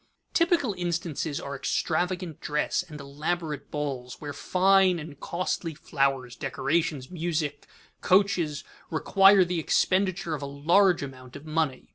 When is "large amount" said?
10.47-11.35